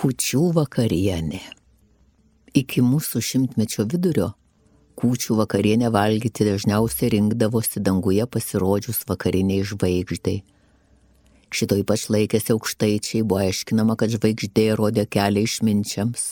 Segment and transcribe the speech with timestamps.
[0.00, 1.38] Kūčių vakarienė.
[2.56, 4.30] Iki mūsų šimtmečio vidurio
[4.96, 10.38] kūčių vakarienę valgyti dažniausiai rinkdavosi danguje pasirodžius vakariniai žvaigždai.
[11.52, 16.24] Šito ypač laikėsi aukštaičiai, buvo aiškinama, kad žvaigždė rodė kelią išminčiams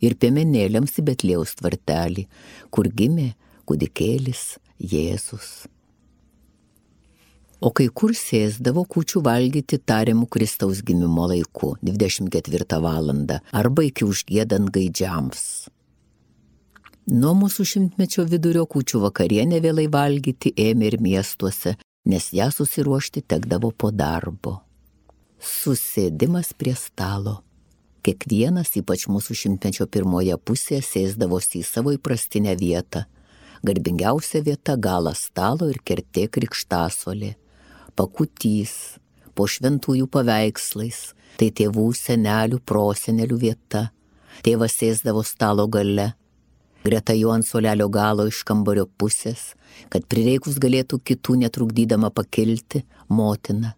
[0.00, 2.24] ir piemenėliams į Betlėjaus tvartelį,
[2.72, 3.34] kur gimė
[3.68, 4.46] kūdikėlis
[4.80, 5.68] Jėzus
[7.60, 13.12] o kai kur sėsdavo kūčių valgyti tariamų Kristaus gimimo laiku 24 val.
[13.52, 15.68] arba iki užgėdant gaidžiams.
[17.10, 23.72] Nuo mūsų šimtmečio vidurio kūčių vakarienę vėlai valgyti ėmė ir miestuose, nes ją susiruošti tekdavo
[23.76, 24.60] po darbo.
[25.40, 27.40] Susėdimas prie stalo.
[28.04, 33.04] Kiekvienas, ypač mūsų šimtmečio pirmoje pusėje, sėsdavosi į savo įprastinę vietą.
[33.64, 37.34] Garbingiausia vieta- galas stalo ir kertė krikštasolė
[38.00, 38.96] pakutys,
[39.36, 43.90] po šventųjų paveikslais, tai tėvų, senelių, prosenelių vieta.
[44.44, 46.14] Tėvas sėsdavo stalo gale,
[46.84, 49.52] greta jo ant solelio galo iš kambario pusės,
[49.92, 53.74] kad prireikus galėtų kitų netrukdydama pakilti motina.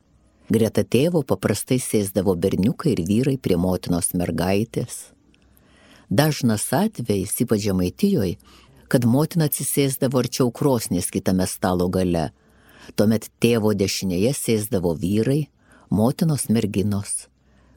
[0.53, 5.09] Greta tėvo paprastai sėsdavo berniukai ir vyrai prie motinos mergaitės.
[6.13, 8.37] Dažnas atvejis, ypač žemaitijoje,
[8.93, 12.29] kad motina atsisėsdavo arčiau krosnės kitame stalo gale,
[12.97, 15.47] Tuomet tėvo dešinėje sėsdavo vyrai,
[15.91, 17.29] motinos merginos.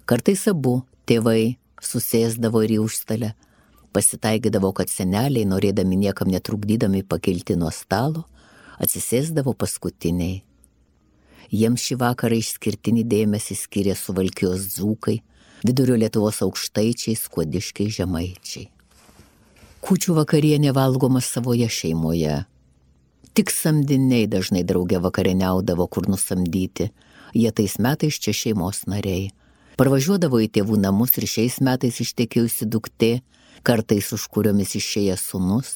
[0.06, 3.34] Kartais abu tėvai susėsdavo ir į užstalę.
[3.96, 8.26] Pasitaikydavo, kad seneliai, norėdami niekam netrukdydami pakilti nuo stalo,
[8.82, 10.42] atsisėsdavo paskutiniai.
[11.54, 15.20] Jiems šį vakarą išskirtinį dėmesį skiria suvalkijos dzūkai,
[15.66, 18.68] vidurio Lietuvos aukštaičiai, skuodiškiai, žemaičiai.
[19.86, 22.40] Kūčių vakarienė valgoma savoje šeimoje,
[23.36, 26.86] Tik samdiniai dažnai draugė vakarieniaudavo, kur nusamdyti.
[27.36, 29.34] Jie tais metais čia šeimos nariai.
[29.76, 33.10] Parvažiuodavo į tėvų namus ir šiais metais ištekėjusi duktė,
[33.68, 35.74] kartais už kuriomis išėjęs sunus.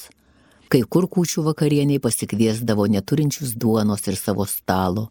[0.71, 5.09] Kai kur kūčių vakarieniai pasikviesdavo neturinčius duonos ir savo stalo.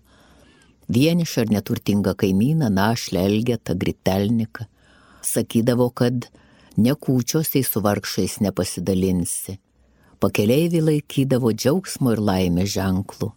[0.89, 4.71] Vienišą ar neturtingą kaimyną, našlę, elgetą, gritelniką.
[5.21, 6.31] Sakydavo, kad
[6.81, 9.61] nekūčiosiai su vargšais nepasidalinsi
[10.19, 13.29] Pakeleiviai laikydavo džiaugsmo ir laimės ženklų.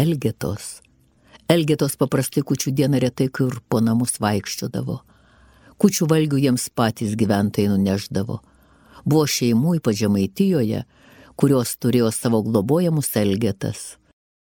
[0.00, 0.78] Elgetos.
[1.52, 4.96] Elgetos paprastai kučių dieną retai kur po namus vaikščiodavo.
[5.76, 8.38] Kučių valgių jiems patys gyventojai nuneždavo.
[9.04, 10.80] Buvo šeimų, ypač žemaitijoje,
[11.36, 13.84] kurios turėjo savo globojamus elgetas.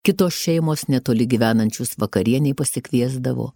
[0.05, 3.49] Kitos šeimos netoli gyvenančius vakarieniai pasikviesdavo.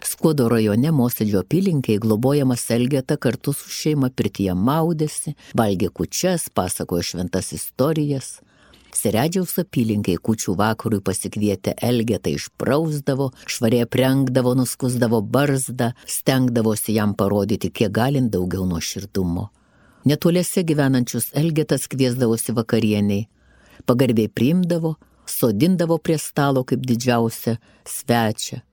[0.00, 7.52] Skuodo rajone Mosėdžio apylinkiai globojamas Elgeta kartu su šeima pirtyje maudėsi, valgė kučias, pasakojo šventas
[7.56, 8.38] istorijas.
[8.96, 17.92] Seredžiaus apylinkiai kučių vakarui pasikvietę Elgetą išprausdavo, švariai aprengdavo, nuskusdavo barzdą, stengdavosi jam parodyti kiek
[17.92, 19.50] galint daugiau nuoširdumo.
[20.08, 23.28] Netoliese gyvenančius Elgetas kviesdavosi vakarieniai,
[23.86, 24.96] pagarbiai priimdavo,
[25.28, 28.64] sodindavo prie stalo kaip didžiausią svečią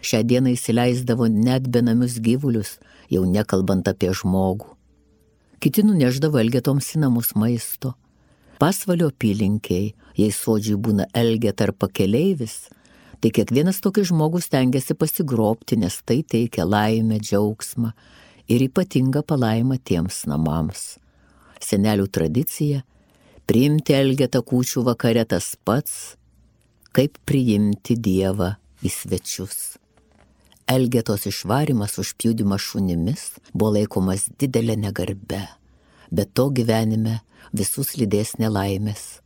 [0.00, 2.78] Šią dieną įsileisdavo net benamius gyvulius,
[3.12, 4.76] jau nekalbant apie žmogų.
[5.60, 7.92] Kiti nuneždavo elgetoms į namus maisto.
[8.60, 12.70] Pasvalio apylinkiai, jei sodžiai būna elget ar pakeleivis,
[13.20, 17.92] tai kiekvienas tokį žmogus tengiasi pasigrobti, nes tai teikia laimę, džiaugsmą
[18.48, 20.96] ir ypatingą palaimą tiems namams.
[21.60, 22.80] Senelių tradicija-
[23.48, 26.16] priimti elgetą kūčių vakare tas pats,
[26.92, 29.79] kaip priimti Dievą į svečius.
[30.70, 35.40] Elgetos išvarimas užpjūdimą šunimis buvo laikomas didelė negarbe,
[36.14, 37.16] bet to gyvenime
[37.50, 39.18] visus lydės nelaimės.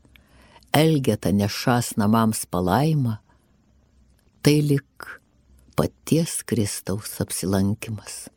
[0.72, 3.18] Elgeta nešas namams palaima,
[4.40, 5.08] tai lik
[5.76, 8.30] paties Kristaus apsilankimas.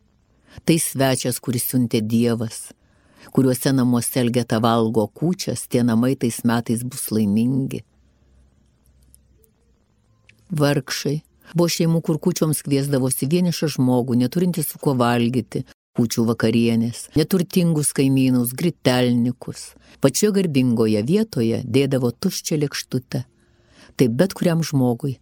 [0.65, 2.74] Tai svečias, kuris siuntė Dievas,
[3.31, 7.86] kuriuose namuose Elgeta valgo kūčias, tie namai tais metais bus laimingi.
[10.51, 11.21] Vargšai,
[11.54, 15.64] buvo šeimų, kur kūčioms kviesdavosi vienišą žmogų, neturinti su kuo valgyti,
[15.98, 19.72] kūčių vakarienės, neturtingus kaimynus, gritelnikus.
[20.04, 23.24] Pačioje garbingoje vietoje dėdavo tuščią lėkštutę.
[23.98, 25.18] Tai bet kuriam žmogui,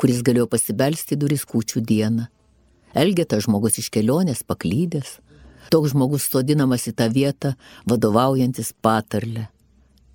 [0.00, 2.28] kuris galėjo pasibelsti duris kūčių dieną.
[2.94, 5.18] Elgeta žmogus iš kelionės paklydęs,
[5.74, 7.56] toks žmogus sodinamas į tą vietą,
[7.90, 9.48] vadovaujantis patarlę.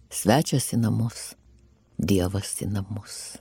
[0.10, 1.34] Svečias į namus,
[2.00, 3.36] Dievas į namus.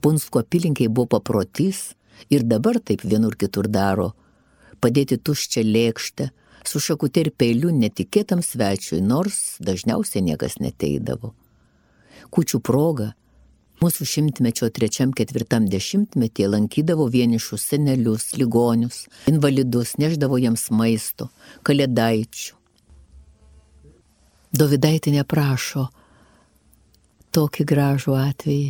[0.00, 1.94] Punsko apylinkiai buvo paprotys
[2.30, 4.12] ir dabar taip vienur kitur daro-
[4.82, 6.30] padėti tuščią lėkštę
[6.64, 11.32] su šakute ir peiliu netikėtam svečiui, nors dažniausiai niekas neteidavo.
[12.30, 13.14] Kučių proga
[13.80, 21.30] Mūsų šimtmečio trečiam ketvirtam dešimtmetyje lankydavo vienišus senelius, ligonius, invalidus, neždavo jiems maisto,
[21.64, 22.58] kalėdaičių.
[24.60, 25.86] Dovidaitinė prašo
[27.32, 28.68] tokį gražų atvejį.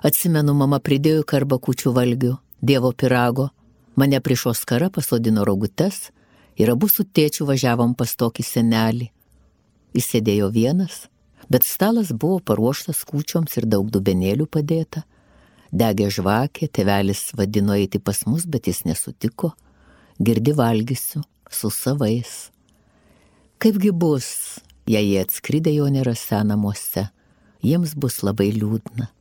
[0.00, 2.32] Atsimenu, mama pridėjo karba kučių valgių,
[2.64, 3.50] dievo pirago,
[4.00, 6.08] mane prieš oskarą pasodino rogutes
[6.56, 9.10] ir abu su tėčiu važiavom pas tokį senelį.
[9.92, 11.02] Jis sėdėjo vienas,
[11.52, 15.04] bet stalas buvo paruoštas kūčioms ir daug dubenėlių padėta.
[15.70, 19.52] Degė žvakė, tevelis vadino eiti pas mus, bet jis nesutiko.
[20.16, 21.20] Girdi valgysiu
[21.50, 22.48] su savais.
[23.60, 24.58] Kaipgi bus,
[24.88, 27.10] jei jie atskridė jo nėra senamuose,
[27.60, 29.12] jiems bus labai liūdna.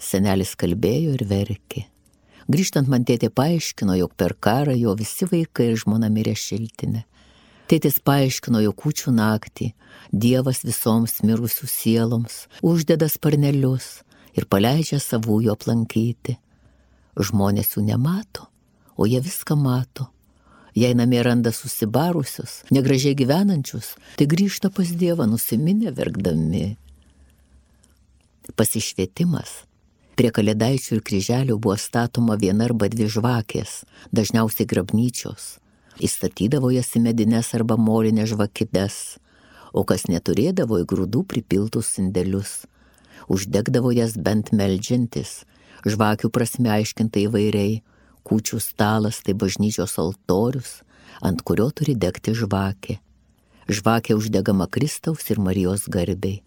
[0.00, 1.84] Senelis kalbėjo ir verkė.
[2.50, 7.04] Grįžtant man tėtė paaiškino, jog per karą jo visi vaikai ir žmona mirė šiltinė.
[7.70, 9.70] Tėtis paaiškino jo kūčių naktį,
[10.10, 14.00] Dievas visoms mirusių sieloms uždeda sparnelius
[14.34, 16.34] ir paleidžia savųjų aplankyti.
[17.14, 18.48] Žmonės jų nemato,
[18.96, 20.08] o jie viską mato.
[20.74, 26.76] Jei namie randa susibarusius, negražiai gyvenančius, tai grįžta pas Dievą nusiminę verkdami.
[28.58, 29.69] Pasišvietimas
[30.20, 33.80] Prie kalėdaičių ir kryželių buvo statoma viena arba dvi žvakės,
[34.12, 35.54] dažniausiai grabnyčios
[36.04, 38.96] įstatydavo jas į medines arba molinės žvakides,
[39.72, 42.64] o kas neturėdavo į grūdų pripiltus sindelius,
[43.30, 45.44] uždegdavo jas bent melžiantis,
[45.86, 47.80] žvakių prasme aiškinta įvairiai,
[48.26, 50.80] kūčių stalas tai bažnyčios altorius,
[51.22, 52.98] ant kurio turi degti žvakė.
[53.70, 56.40] Žvakė uždegama Kristaus ir Marijos garbiai.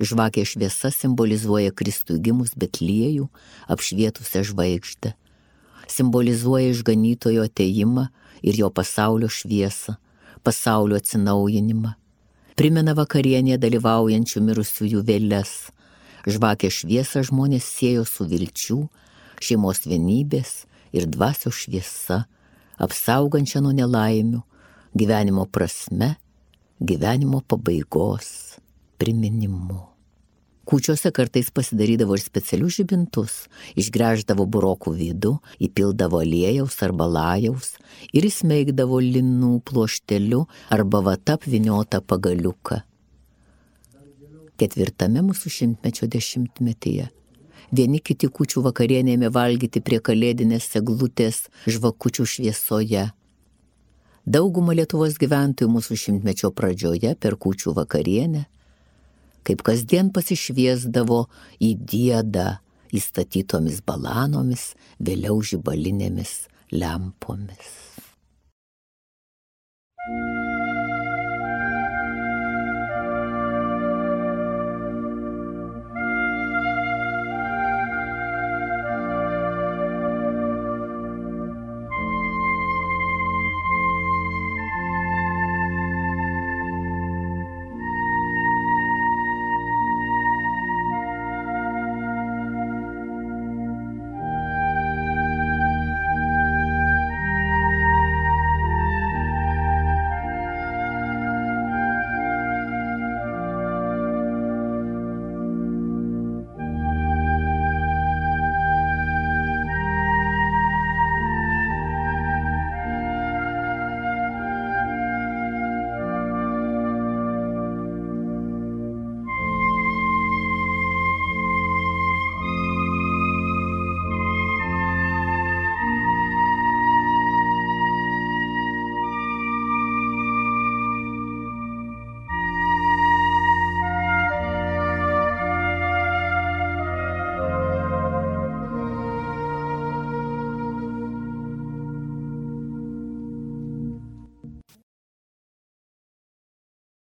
[0.00, 3.26] Žvakė šviesa simbolizuoja Kristų gimus Betliejų,
[3.68, 5.12] apšvietusią žvaigždę.
[5.90, 8.06] Simbolizuoja išganytojo ateimą
[8.40, 9.98] ir jo pasaulio šviesą,
[10.40, 11.92] pasaulio atsinaujinimą.
[12.56, 15.52] Primena vakarienė dalyvaujančių mirusiųjų vėlės.
[16.24, 18.80] Žvakė šviesą žmonės siejo su vilčių,
[19.40, 20.64] šeimos vienybės
[20.96, 22.22] ir dvasio šviesa,
[22.80, 24.40] apsaugančia nuo nelaimių,
[24.96, 26.14] gyvenimo prasme,
[26.80, 28.60] gyvenimo pabaigos
[29.00, 29.89] priminimu.
[30.70, 33.32] Kūčiuose kartais pasidarydavo ir specialius žibintus,
[33.80, 35.32] išgręždavo burokų vidų,
[35.66, 37.72] įpildavo aliejaus arba lajaus
[38.14, 42.84] ir įsmeigdavo linų pluošteliu arba vatap viniotą pagaliuką.
[44.62, 47.08] Ketvirtame mūsų šimtmečio dešimtmetyje
[47.74, 53.08] vieni kiti kučių vakarienėme valgyti prie kalėdinės seglutės žvakučių šviesoje.
[54.26, 58.46] Dauguma Lietuvos gyventojų mūsų šimtmečio pradžioje per kučių vakarienę
[59.46, 61.24] kaip kasdien pasišviesdavo
[61.62, 62.48] į dėdą
[62.96, 66.34] įstatytomis balanomis, vėliau žibalinėmis
[66.74, 67.89] lempomis.